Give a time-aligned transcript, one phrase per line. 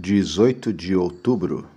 [0.00, 1.68] 18 de outubro.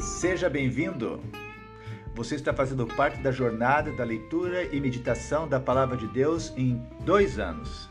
[0.00, 1.20] Seja bem-vindo!
[2.14, 6.82] Você está fazendo parte da jornada da leitura e meditação da Palavra de Deus em
[7.04, 7.90] dois anos.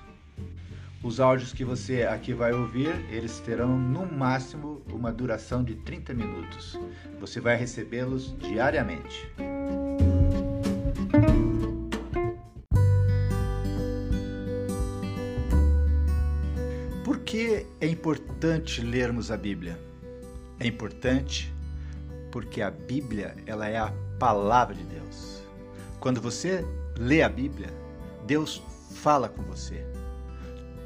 [1.07, 6.13] Os áudios que você aqui vai ouvir, eles terão no máximo uma duração de 30
[6.13, 6.77] minutos.
[7.17, 9.25] Você vai recebê-los diariamente.
[17.05, 19.79] Por que é importante lermos a Bíblia?
[20.59, 21.53] É importante
[22.33, 25.41] porque a Bíblia, ela é a palavra de Deus.
[26.01, 26.65] Quando você
[26.97, 27.69] lê a Bíblia,
[28.25, 29.85] Deus fala com você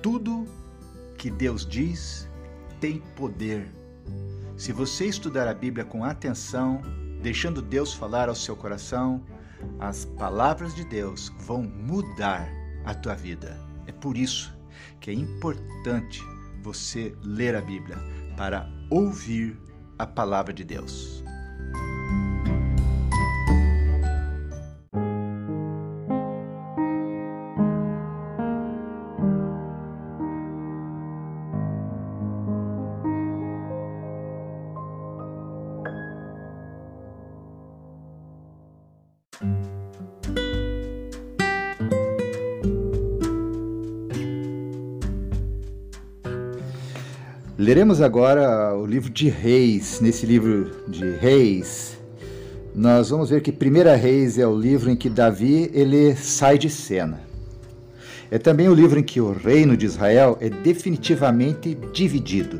[0.02, 0.48] tudo
[1.18, 2.28] que Deus diz
[2.80, 3.72] tem poder.
[4.58, 6.82] Se você estudar a Bíblia com atenção,
[7.22, 9.24] deixando Deus falar ao seu coração,
[9.80, 12.50] as palavras de Deus vão mudar
[12.86, 13.60] a tua vida.
[13.86, 14.54] É por isso
[15.00, 16.22] que é importante
[16.62, 17.98] você ler a Bíblia
[18.36, 19.60] para ouvir
[19.98, 21.24] a palavra de Deus.
[47.62, 50.02] Leremos agora o livro de Reis.
[50.02, 51.96] Nesse livro de Reis,
[52.74, 56.72] nós vamos ver que Primeira Reis é o livro em que Davi ele sai de
[56.72, 57.22] cena.
[58.32, 62.60] É também o livro em que o reino de Israel é definitivamente dividido.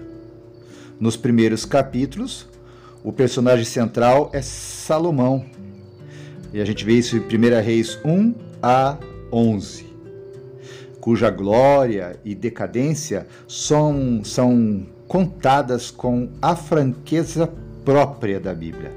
[1.00, 2.48] Nos primeiros capítulos,
[3.04, 5.44] o personagem central é Salomão.
[6.54, 9.00] E a gente vê isso em 1 Reis 1 a
[9.34, 9.91] 11
[11.02, 17.52] cuja glória e decadência são, são contadas com a franqueza
[17.84, 18.94] própria da Bíblia.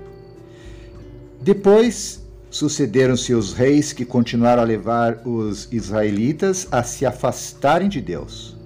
[1.41, 8.57] Depois sucederam-se os reis que continuaram a levar os israelitas a se afastarem de Deus.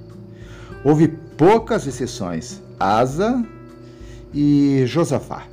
[0.84, 3.42] Houve poucas exceções, Asa
[4.34, 5.46] e Josafá.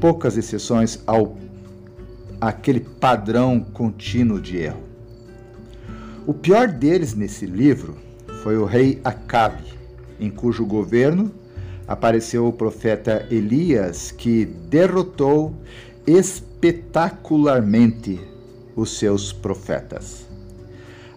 [0.00, 1.36] Poucas exceções ao
[2.40, 4.93] aquele padrão contínuo de erro.
[6.26, 7.96] O pior deles nesse livro
[8.42, 9.74] foi o rei Acabe,
[10.18, 11.30] em cujo governo
[11.86, 15.54] apareceu o profeta Elias, que derrotou
[16.06, 18.18] espetacularmente
[18.74, 20.26] os seus profetas.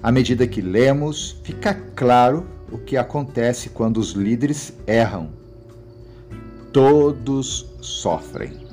[0.04, 5.30] À medida que lemos, fica claro o que acontece quando os líderes erram.
[6.74, 8.68] Todos sofrem.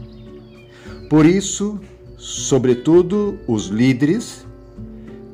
[1.09, 1.79] Por isso,
[2.17, 4.45] sobretudo, os líderes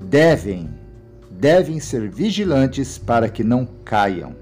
[0.02, 0.78] devem
[1.40, 4.36] devem ser vigilantes para que não caiam.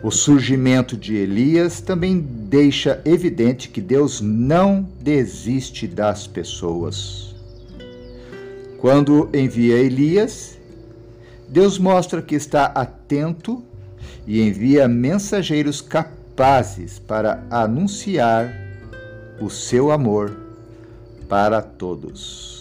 [0.00, 7.34] O surgimento de Elias também deixa evidente que Deus não desiste das pessoas.
[8.78, 10.56] Quando envia Elias,
[11.48, 13.60] Deus mostra que está atento
[14.24, 18.54] e envia mensageiros capazes para anunciar
[19.40, 20.38] o seu amor
[21.28, 22.57] para todos.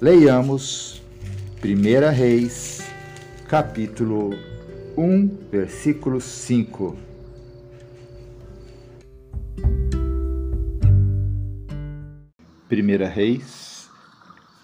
[0.00, 1.02] Leiamos
[1.60, 2.82] 1 Reis,
[3.48, 4.30] capítulo
[4.96, 6.96] 1, versículo 5.
[12.68, 13.90] Primeira Reis,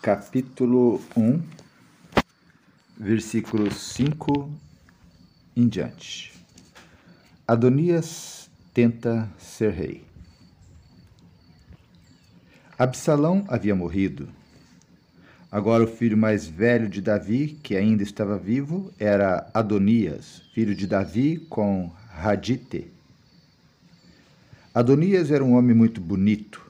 [0.01, 1.43] capítulo 1,
[2.97, 4.49] versículo 5
[5.57, 6.33] em diante.
[7.45, 10.05] Adonias tenta ser rei.
[12.79, 14.29] Absalão havia morrido
[15.55, 20.85] Agora o filho mais velho de Davi, que ainda estava vivo, era Adonias, filho de
[20.85, 22.91] Davi com Radite.
[24.75, 26.61] Adonias era um homem muito bonito.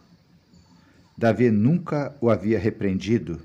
[1.16, 3.40] Davi nunca o havia repreendido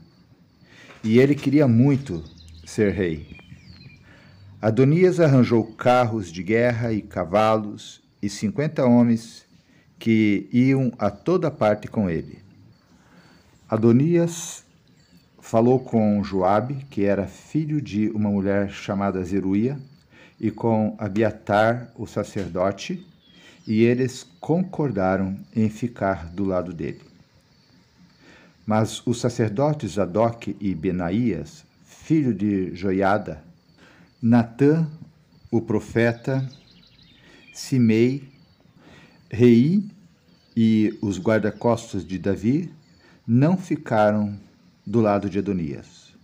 [1.02, 2.22] e ele queria muito
[2.66, 3.38] ser rei.
[4.62, 9.46] Adonias arranjou carros de guerra e cavalos e cinquenta homens
[9.98, 12.40] que iam a toda parte com ele.
[13.70, 14.68] Adonias
[15.50, 19.80] falou com Joabe, que era filho de uma mulher chamada Zeruia,
[20.40, 23.04] e com Abiatar, o sacerdote,
[23.66, 27.02] e eles concordaram em ficar do lado dele.
[28.64, 33.44] Mas os sacerdotes Zadok e Benaías, filho de Joiada,
[34.22, 34.88] Natã,
[35.50, 36.48] o profeta,
[37.56, 38.22] Simei,
[39.32, 39.84] Rei
[40.56, 42.72] e os guarda-costas de Davi
[43.26, 44.38] não ficaram
[44.90, 46.16] do lado de Adonias.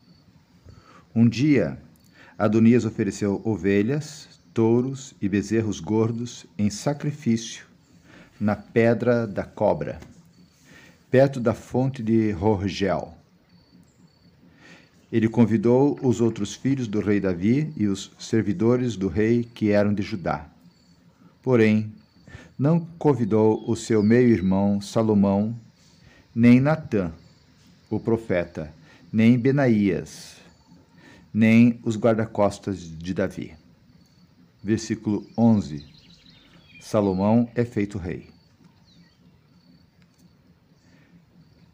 [1.14, 1.78] Um dia,
[2.36, 7.68] Adonias ofereceu ovelhas, touros e bezerros gordos em sacrifício
[8.40, 10.00] na Pedra da Cobra,
[11.12, 13.16] perto da fonte de Rogel.
[15.12, 19.94] Ele convidou os outros filhos do rei Davi e os servidores do rei que eram
[19.94, 20.50] de Judá.
[21.44, 21.94] Porém,
[22.58, 25.56] não convidou o seu meio-irmão Salomão,
[26.34, 27.14] nem Natã,
[27.90, 28.74] o profeta,
[29.12, 30.38] nem Benaías,
[31.34, 33.54] nem os guarda-costas de Davi.
[34.64, 35.86] Versículo 11.
[36.82, 38.30] Salomão é feito rei.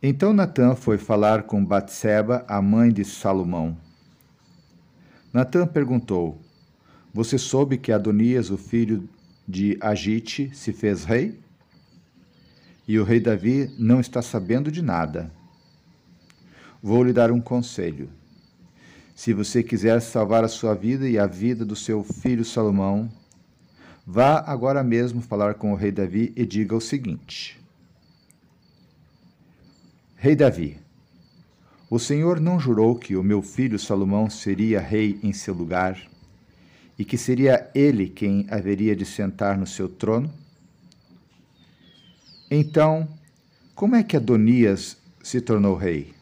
[0.04, 3.78] Então Natã foi falar com Batseba, a mãe de Salomão.
[5.32, 6.42] Natã perguntou:
[7.14, 9.08] Você soube que Adonias, o filho
[9.48, 11.40] de Agite, se fez rei?
[12.88, 15.32] E o rei Davi não está sabendo de nada.
[16.82, 18.10] Vou lhe dar um conselho.
[19.14, 23.08] Se você quiser salvar a sua vida e a vida do seu filho Salomão,
[24.06, 27.62] vá agora mesmo falar com o rei Davi e diga o seguinte:
[30.16, 30.80] Rei Davi,
[31.88, 36.02] o Senhor não jurou que o meu filho Salomão seria rei em seu lugar
[36.98, 40.34] e que seria ele quem haveria de sentar no seu trono?
[42.50, 43.08] Então,
[43.76, 46.21] como é que Adonias se tornou rei?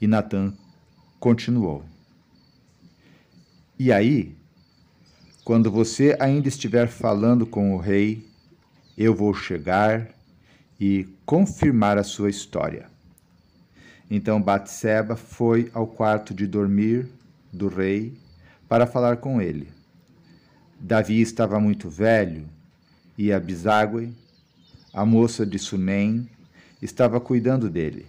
[0.00, 0.52] E Natã
[1.18, 1.84] continuou:
[3.78, 4.34] E aí,
[5.44, 8.26] quando você ainda estiver falando com o rei,
[8.96, 10.08] eu vou chegar
[10.80, 12.88] e confirmar a sua história.
[14.10, 17.08] Então Batseba foi ao quarto de dormir
[17.52, 18.16] do rei
[18.68, 19.68] para falar com ele.
[20.80, 22.48] Davi estava muito velho
[23.16, 24.12] e Abisague,
[24.92, 26.28] a moça de Sunem,
[26.80, 28.06] estava cuidando dele.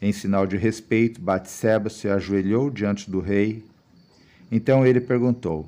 [0.00, 3.64] Em sinal de respeito, Batseba se ajoelhou diante do rei.
[4.50, 5.66] Então ele perguntou: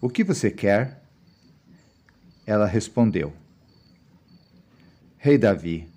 [0.00, 1.02] O que você quer?
[2.46, 3.32] Ela respondeu:
[5.18, 5.88] Rei Davi,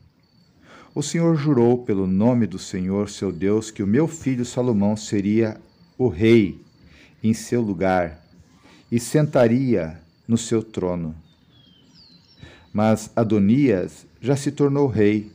[0.93, 5.59] o Senhor jurou pelo nome do Senhor seu Deus que o meu filho Salomão seria
[5.97, 6.59] o rei
[7.23, 8.23] em seu lugar
[8.91, 11.15] e sentaria no seu trono.
[12.73, 15.31] Mas Adonias já se tornou rei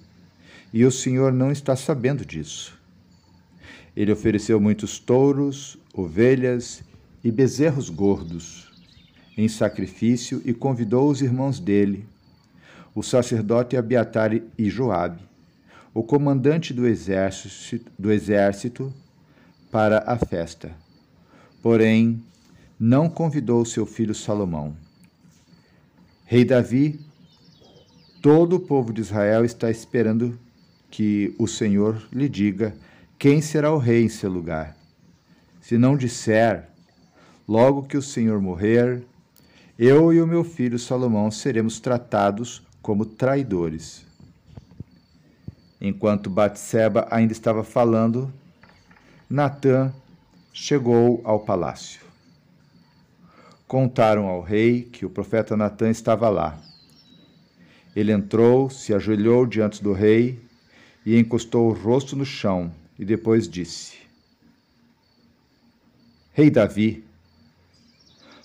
[0.73, 2.79] e o Senhor não está sabendo disso.
[3.95, 6.83] Ele ofereceu muitos touros, ovelhas
[7.23, 8.71] e bezerros gordos
[9.37, 12.07] em sacrifício e convidou os irmãos dele
[12.95, 15.23] o sacerdote Abiatar e Joabe,
[15.95, 18.93] o comandante do exército, do exército
[19.71, 20.73] para a festa.
[21.63, 22.23] Porém,
[22.79, 24.77] não convidou seu filho Salomão.
[26.27, 27.01] Rei Davi,
[28.21, 30.39] todo o povo de Israel está esperando
[30.93, 32.75] que o Senhor lhe diga
[33.19, 34.77] quem será o rei em seu lugar.
[35.63, 36.69] Se não disser,
[37.49, 39.03] logo que o Senhor morrer,
[39.79, 44.05] eu e o meu filho Salomão seremos tratados como traidores.
[45.81, 48.31] Enquanto Batseba ainda estava falando,
[49.31, 49.91] Natã
[50.53, 52.03] chegou ao palácio.
[53.67, 56.59] Contaram ao rei que o profeta Natã estava lá.
[57.97, 60.52] Ele entrou, se ajoelhou diante do rei
[61.05, 63.97] e encostou o rosto no chão e depois disse:
[66.33, 67.05] Rei Davi,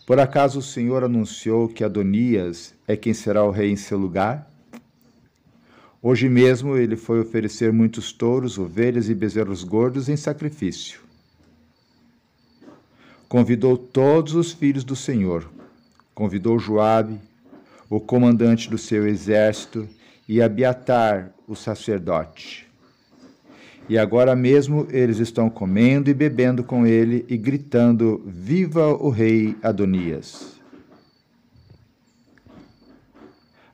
[0.05, 4.49] por acaso o Senhor anunciou que Adonias é quem será o rei em seu lugar?
[6.01, 11.01] Hoje mesmo ele foi oferecer muitos touros, ovelhas e bezerros gordos em sacrifício.
[13.27, 15.49] Convidou todos os filhos do Senhor,
[16.15, 17.19] convidou Joabe,
[17.89, 19.87] o comandante do seu exército,
[20.27, 22.67] e Abiatar, o sacerdote.
[23.89, 29.55] E agora mesmo eles estão comendo e bebendo com ele e gritando: Viva o rei
[29.63, 30.57] Adonias!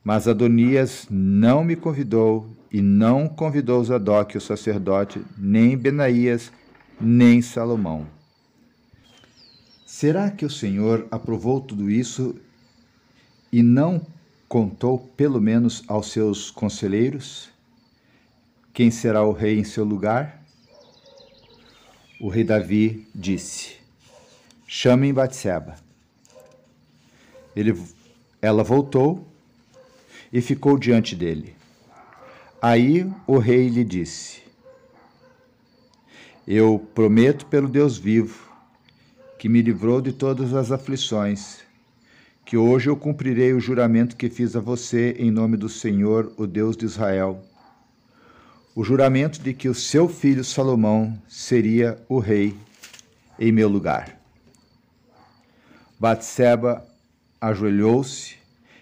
[0.04, 6.52] Mas Adonias não me convidou e não convidou Zadok, o sacerdote, nem Benaías,
[7.00, 8.06] nem Salomão.
[9.86, 12.36] Será que o Senhor aprovou tudo isso
[13.52, 14.06] e não
[14.50, 17.53] contou pelo menos aos seus conselheiros?
[18.74, 20.44] Quem será o rei em seu lugar?
[22.20, 23.76] O rei Davi disse:
[24.66, 25.76] Chamem Batseba.
[27.56, 27.80] Ele,
[28.42, 29.28] ela voltou
[30.32, 31.56] e ficou diante dele.
[32.60, 34.42] Aí o rei lhe disse:
[36.48, 38.52] Eu prometo pelo Deus vivo,
[39.38, 41.60] que me livrou de todas as aflições,
[42.44, 46.48] que hoje eu cumprirei o juramento que fiz a você em nome do Senhor, o
[46.48, 47.53] Deus de Israel.
[48.76, 52.58] O juramento de que o seu filho Salomão seria o rei
[53.38, 54.18] em meu lugar.
[56.00, 56.84] Batseba
[57.40, 58.36] ajoelhou-se,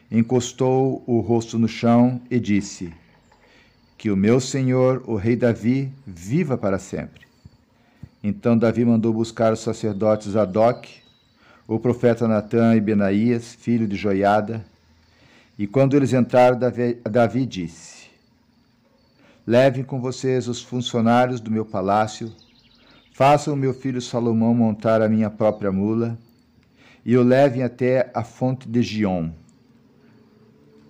[0.09, 2.93] encostou o rosto no chão e disse:
[3.97, 7.27] Que o meu senhor, o rei Davi, viva para sempre.
[8.23, 10.85] Então Davi mandou buscar os sacerdotes Adoc,
[11.67, 14.65] o profeta Natã e Benaías, filho de Joiada.
[15.59, 18.00] E quando eles entraram, Davi, Davi disse:
[19.45, 22.31] Levem com vocês os funcionários do meu palácio,
[23.11, 26.17] façam meu filho Salomão montar a minha própria mula,
[27.03, 29.31] e o levem até a fonte de Gion.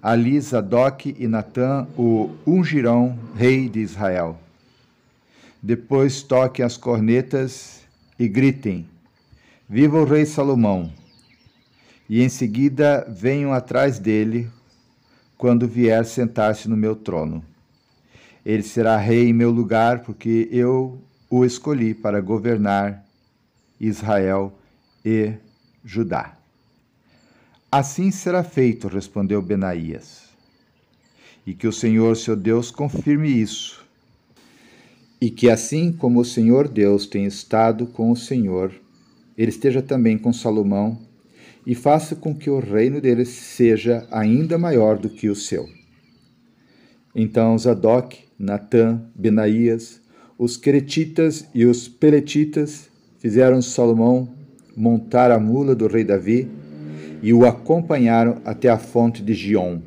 [0.02, 4.38] Ali Zadok e Natã o ungirão rei de Israel.
[5.64, 7.82] Depois toquem as cornetas
[8.20, 8.86] e gritem:
[9.70, 10.92] Viva o rei Salomão!
[12.10, 14.50] E em seguida venham atrás dele
[15.38, 17.51] quando vier sentar-se no meu trono.
[18.46, 23.06] Ele será rei em meu lugar, porque eu o escolhi para governar
[23.80, 24.54] Israel
[25.06, 25.34] e
[25.84, 26.38] Judá.
[27.72, 30.24] Assim será feito, respondeu Benaías.
[31.48, 33.84] E que o Senhor, seu Deus, confirme isso.
[35.22, 38.74] E que assim como o Senhor Deus tem estado com o Senhor,
[39.38, 41.00] ele esteja também com Salomão
[41.66, 45.70] e faça com que o reino dele seja ainda maior do que o seu.
[47.16, 50.02] Então Zadok, Natã, Benaías,
[50.38, 54.28] os Queretitas e os Peletitas fizeram Salomão
[54.76, 56.50] montar a mula do rei Davi
[57.22, 59.80] e o acompanharam até a fonte de Gion.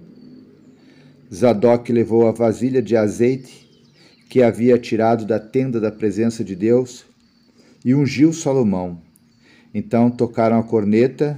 [1.32, 3.68] Zadok levou a vasilha de azeite
[4.28, 7.04] que havia tirado da tenda da presença de Deus
[7.84, 9.02] e ungiu Salomão
[9.75, 11.37] então tocaram a corneta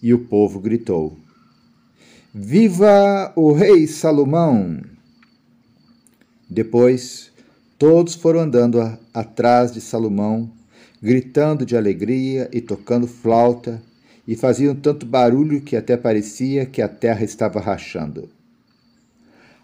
[0.00, 1.18] e o povo gritou:
[2.32, 4.80] Viva o rei Salomão!
[6.52, 7.32] Depois,
[7.78, 10.50] todos foram andando a, atrás de Salomão,
[11.02, 13.82] gritando de alegria e tocando flauta,
[14.28, 18.28] e faziam tanto barulho que até parecia que a terra estava rachando.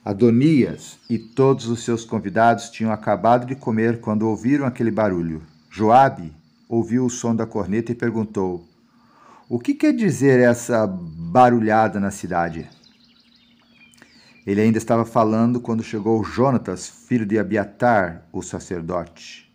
[0.03, 5.43] Adonias e todos os seus convidados tinham acabado de comer quando ouviram aquele barulho.
[5.71, 6.33] Joabe
[6.67, 8.67] ouviu o som da corneta e perguntou:
[9.47, 12.67] O que quer dizer essa barulhada na cidade?
[14.49, 19.53] Ele ainda estava falando quando chegou Jonatas, filho de Abiatar, o sacerdote.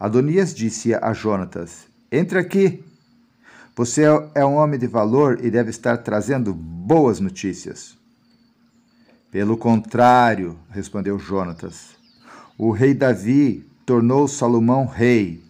[0.00, 2.82] Adonias disse a Jonatas: Entre aqui.
[3.76, 4.02] Você
[4.34, 7.96] é um homem de valor e deve estar trazendo boas notícias.
[9.30, 11.96] Pelo contrário, respondeu Jonatas,
[12.58, 15.40] o rei Davi tornou Salomão rei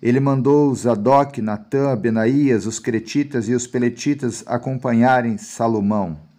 [0.00, 6.31] ele mandou Zadok, Natã, Benaías, os cretitas e os peletitas acompanharem Salomão.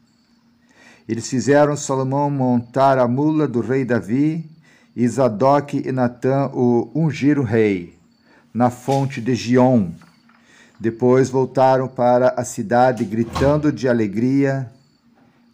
[1.08, 4.50] Eles fizeram Salomão montar a mula do rei Davi,
[4.96, 7.98] e Zadok e Natã o ungiram rei,
[8.54, 9.90] na fonte de Gion.
[10.80, 14.72] Depois voltaram para a cidade gritando de alegria,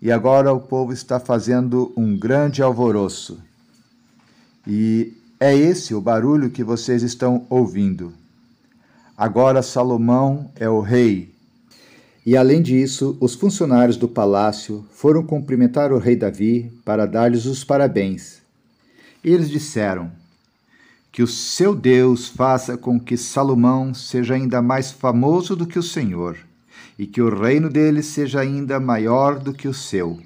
[0.01, 3.39] e agora o povo está fazendo um grande alvoroço.
[4.67, 8.13] E é esse o barulho que vocês estão ouvindo.
[9.17, 11.33] Agora Salomão é o rei.
[12.29, 17.63] E além disso, os funcionários do palácio foram cumprimentar o rei Davi para dar-lhes os
[17.63, 18.43] parabéns.
[19.23, 20.11] Eles disseram:
[21.11, 25.81] Que o seu Deus faça com que Salomão seja ainda mais famoso do que o
[25.81, 26.37] Senhor,
[26.99, 30.19] e que o reino dele seja ainda maior do que o seu.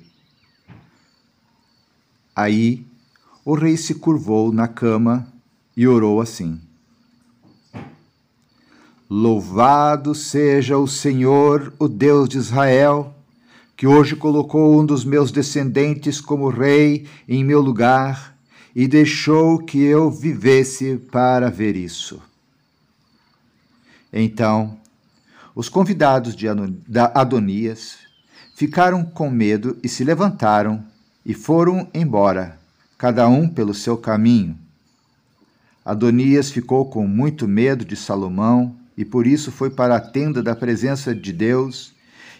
[2.36, 2.86] Aí
[3.46, 5.26] o rei se curvou na cama
[5.74, 6.60] e orou assim:
[9.16, 13.14] Louvado seja o Senhor, o Deus de Israel,
[13.78, 18.36] que hoje colocou um dos meus descendentes como rei em meu lugar
[18.76, 22.20] e deixou que eu vivesse para ver isso.
[24.12, 24.80] Então,
[25.54, 26.48] os convidados de
[27.14, 27.98] Adonias
[28.56, 30.84] ficaram com medo e se levantaram
[31.24, 32.60] e foram embora
[32.98, 34.58] cada um pelo seu caminho.
[35.86, 40.56] Adonias ficou com muito medo de Salomão e por isso foi para a tenda da
[40.56, 41.94] presença de Deus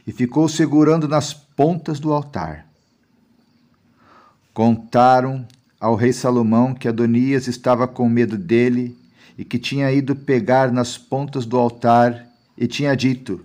[0.06, 2.68] e ficou segurando nas pontas do altar.
[4.54, 5.48] Contaram
[5.80, 8.98] ao rei Salomão que Adonias estava com medo dele
[9.38, 13.44] e que tinha ido pegar nas pontas do altar e tinha dito: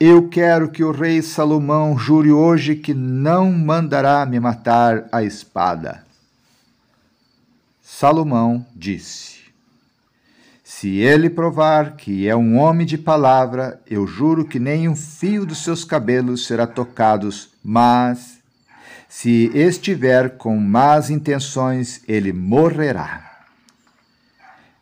[0.00, 6.06] eu quero que o rei Salomão jure hoje que não mandará me matar a espada.
[7.82, 9.40] Salomão disse:
[10.70, 15.46] Se ele provar que é um homem de palavra, eu juro que nem um fio
[15.46, 17.30] dos seus cabelos será tocado,
[17.64, 18.38] mas
[19.08, 23.46] se estiver com más intenções, ele morrerá.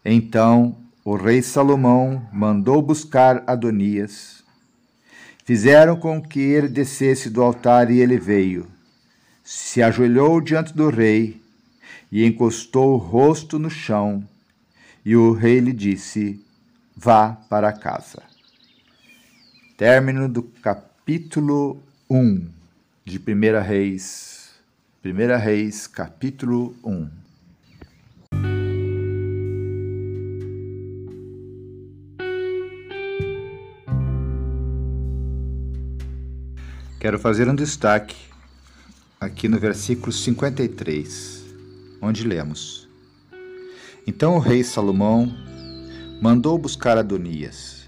[0.05, 4.43] Então o rei Salomão mandou buscar Adonias.
[5.45, 8.67] Fizeram com que ele descesse do altar e ele veio.
[9.45, 11.41] Se ajoelhou diante do rei
[12.11, 14.25] e encostou o rosto no chão
[15.07, 16.45] e o rei lhe disse:
[16.97, 18.25] Vá para casa.
[19.77, 22.49] Término do capítulo 1
[23.05, 24.51] de 1 Reis.
[25.05, 27.09] 1 Reis, capítulo 1.
[36.99, 38.17] Quero fazer um destaque
[39.21, 41.45] aqui no versículo 53,
[42.03, 42.86] onde lemos:
[44.07, 45.35] então o rei Salomão
[46.21, 47.85] mandou buscar Adonias.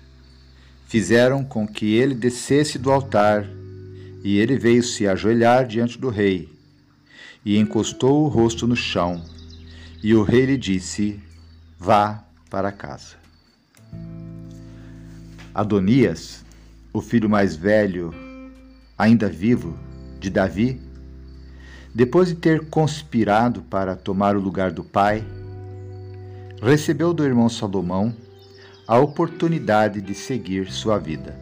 [0.86, 3.46] Fizeram com que ele descesse do altar,
[4.24, 6.48] e ele veio se ajoelhar diante do rei,
[7.44, 9.22] e encostou o rosto no chão.
[10.02, 11.20] E o rei lhe disse:
[11.78, 13.16] Vá para casa.
[15.54, 16.44] Adonias,
[16.92, 18.12] o filho mais velho,
[18.96, 19.78] ainda vivo,
[20.18, 20.80] de Davi,
[21.94, 25.24] depois de ter conspirado para tomar o lugar do pai,
[26.62, 28.14] recebeu do irmão Salomão
[28.86, 31.36] a oportunidade de seguir sua vida.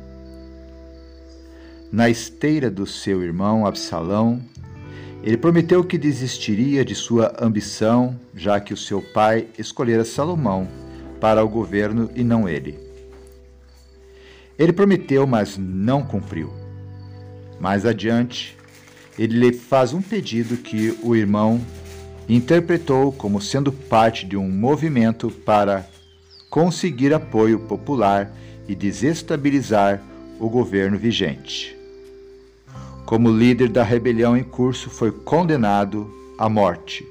[1.90, 4.42] Na esteira do seu irmão Absalão,
[5.22, 10.68] ele prometeu que desistiria de sua ambição, já que o seu pai escolhera Salomão
[11.20, 12.78] para o governo e não ele.
[14.58, 16.52] Ele prometeu, mas não cumpriu.
[17.60, 18.56] Mais adiante,
[19.18, 21.60] ele lhe faz um pedido que o irmão
[22.28, 25.88] interpretou como sendo parte de um movimento para
[26.50, 28.32] conseguir apoio popular
[28.68, 30.02] e desestabilizar
[30.40, 31.76] o governo vigente.
[33.04, 37.06] Como líder da rebelião em curso, foi condenado à morte.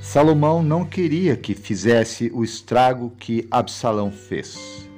[0.00, 4.88] Salomão não queria que fizesse o estrago que Absalão fez.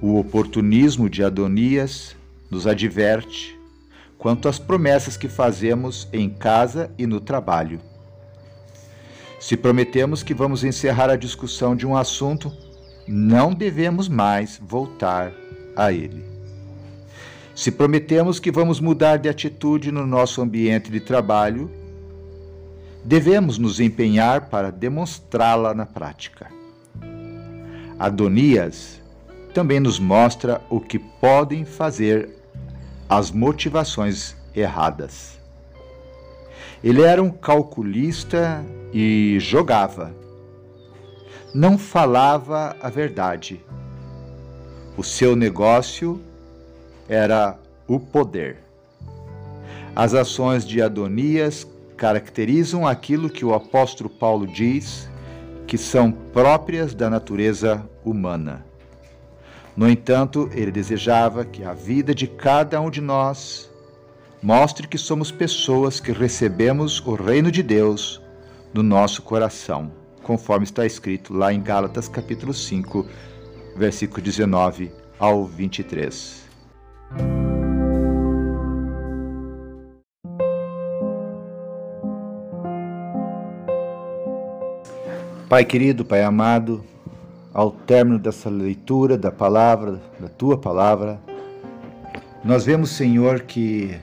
[0.00, 2.16] O oportunismo de Adonias
[2.50, 3.59] nos adverte
[4.20, 7.80] quanto às promessas que fazemos em casa e no trabalho.
[9.40, 12.52] Se prometemos que vamos encerrar a discussão de um assunto,
[13.08, 15.32] não devemos mais voltar
[15.74, 16.22] a ele.
[17.54, 21.70] Se prometemos que vamos mudar de atitude no nosso ambiente de trabalho,
[23.02, 26.48] devemos nos empenhar para demonstrá-la na prática.
[27.98, 29.00] Adonias
[29.54, 32.39] também nos mostra o que podem fazer
[33.10, 35.36] as motivações erradas.
[36.82, 40.14] Ele era um calculista e jogava.
[41.52, 43.60] Não falava a verdade.
[44.96, 46.20] O seu negócio
[47.08, 48.58] era o poder.
[49.96, 55.10] As ações de Adonias caracterizam aquilo que o apóstolo Paulo diz
[55.66, 58.69] que são próprias da natureza humana.
[59.80, 63.70] No entanto, ele desejava que a vida de cada um de nós
[64.42, 68.20] mostre que somos pessoas que recebemos o reino de Deus
[68.74, 69.90] no nosso coração,
[70.22, 73.06] conforme está escrito lá em Gálatas capítulo 5,
[73.74, 76.44] versículo 19 ao 23.
[85.48, 86.84] Pai querido, Pai amado,
[87.52, 91.20] ao término dessa leitura da palavra, da tua palavra,
[92.44, 93.94] nós vemos, Senhor, que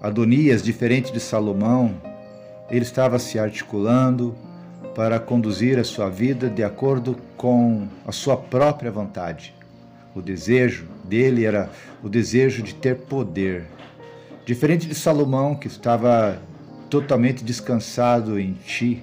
[0.00, 1.94] Adonias, diferente de Salomão,
[2.70, 4.34] ele estava se articulando
[4.94, 9.54] para conduzir a sua vida de acordo com a sua própria vontade.
[10.14, 11.70] O desejo dele era
[12.02, 13.64] o desejo de ter poder.
[14.44, 16.38] Diferente de Salomão, que estava
[16.90, 19.02] totalmente descansado em ti,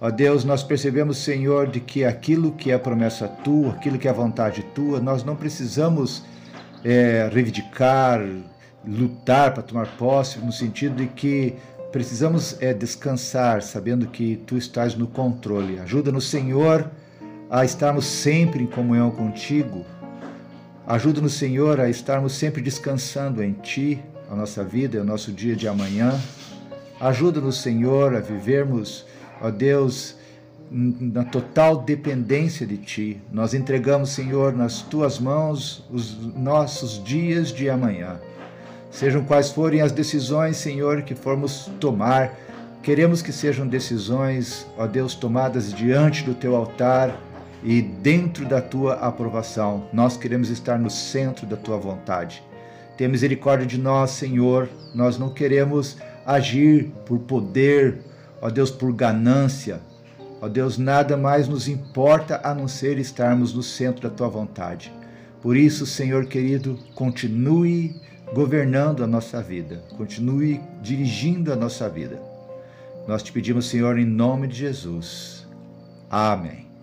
[0.00, 4.12] Ó Deus, nós percebemos, Senhor, de que aquilo que é promessa tua, aquilo que é
[4.12, 6.24] vontade tua, nós não precisamos
[6.84, 8.20] é, reivindicar,
[8.86, 11.54] lutar para tomar posse, no sentido de que
[11.90, 15.78] precisamos é, descansar, sabendo que tu estás no controle.
[15.78, 16.90] Ajuda-nos, Senhor,
[17.48, 19.86] a estarmos sempre em comunhão contigo.
[20.86, 25.68] Ajuda-nos, Senhor, a estarmos sempre descansando em Ti, a nossa vida, o nosso dia de
[25.68, 26.18] amanhã.
[27.00, 29.06] Ajuda-nos, Senhor, a vivermos
[29.40, 30.16] ó Deus,
[30.70, 33.20] na total dependência de Ti.
[33.32, 38.20] Nós entregamos, Senhor, nas Tuas mãos os nossos dias de amanhã.
[38.90, 42.32] Sejam quais forem as decisões, Senhor, que formos tomar,
[42.84, 47.18] Queremos que sejam decisões, ó Deus, tomadas diante do teu altar
[47.62, 49.88] e dentro da tua aprovação.
[49.90, 52.42] Nós queremos estar no centro da tua vontade.
[52.94, 54.68] Tenha misericórdia de nós, Senhor.
[54.94, 58.00] Nós não queremos agir por poder,
[58.44, 59.80] ó Deus, por ganância.
[60.38, 64.92] Ó Deus, nada mais nos importa a não ser estarmos no centro da tua vontade.
[65.40, 67.98] Por isso, Senhor querido, continue
[68.34, 72.20] governando a nossa vida, continue dirigindo a nossa vida.
[73.08, 75.46] Nós te pedimos, Senhor, em nome de Jesus.
[76.10, 76.73] Amém.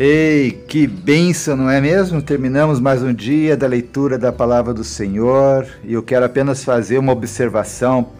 [0.00, 2.22] Ei, que bênção, não é mesmo?
[2.22, 6.98] Terminamos mais um dia da leitura da palavra do Senhor e eu quero apenas fazer
[6.98, 8.10] uma observação.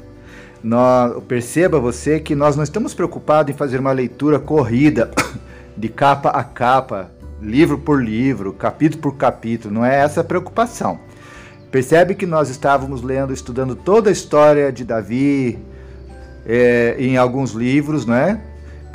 [0.60, 5.12] Nós, perceba você que nós não estamos preocupados em fazer uma leitura corrida,
[5.78, 10.98] de capa a capa, livro por livro, capítulo por capítulo, não é essa a preocupação.
[11.70, 15.56] Percebe que nós estávamos lendo, estudando toda a história de Davi
[16.44, 18.47] é, em alguns livros, não é?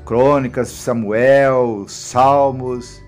[0.05, 3.01] Crônicas, Samuel, Salmos.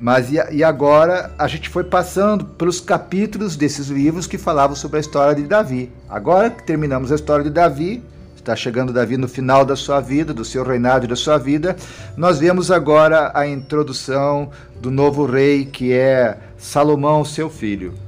[0.00, 4.98] Mas e, e agora a gente foi passando pelos capítulos desses livros que falavam sobre
[4.98, 5.90] a história de Davi.
[6.08, 8.02] Agora que terminamos a história de Davi,
[8.46, 11.76] está chegando Davi no final da sua vida, do seu reinado e da sua vida,
[12.16, 18.05] nós vemos agora a introdução do novo rei que é Salomão, seu filho.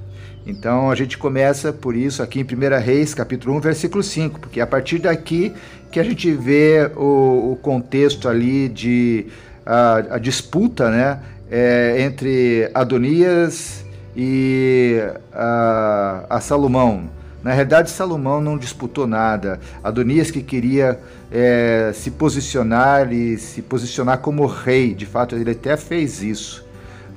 [0.49, 4.61] Então a gente começa por isso aqui em 1 Reis, capítulo 1, versículo 5, porque
[4.61, 5.53] é a partir daqui
[5.93, 9.27] que a gente vê o, o contexto ali de
[9.67, 13.85] a, a disputa né, é, entre Adonias
[14.17, 17.11] e a, a, Salomão.
[17.43, 19.61] Na realidade, Salomão não disputou nada.
[19.85, 20.99] Adonias que queria
[21.31, 26.65] é, se posicionar e se posicionar como rei, de fato ele até fez isso.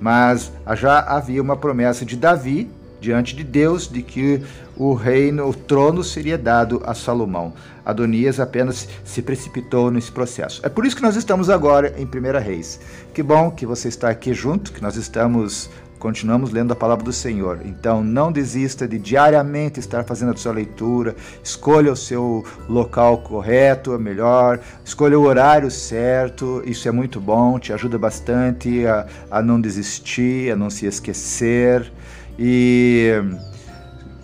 [0.02, 2.70] Mas já havia uma promessa de Davi
[3.02, 4.42] diante de Deus de que
[4.78, 7.54] o reino, o trono seria dado a Salomão.
[7.84, 10.62] Adonias apenas se precipitou nesse processo.
[10.64, 12.80] É por isso que nós estamos agora em 1 Reis.
[13.14, 15.70] Que bom que você está aqui junto, que nós estamos
[16.02, 17.60] continuamos lendo a palavra do Senhor.
[17.64, 21.16] Então, não desista de diariamente estar fazendo a sua leitura.
[21.44, 24.60] Escolha o seu local correto, melhor.
[24.84, 26.64] Escolha o horário certo.
[26.66, 31.92] Isso é muito bom, te ajuda bastante a, a não desistir, a não se esquecer.
[32.38, 33.14] E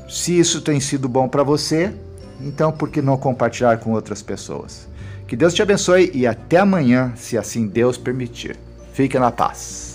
[0.10, 1.94] se isso tem sido bom para você,
[2.42, 4.88] então por que não compartilhar com outras pessoas?
[5.28, 8.56] Que Deus te abençoe e até amanhã, se assim Deus permitir.
[8.94, 9.87] Fique na paz.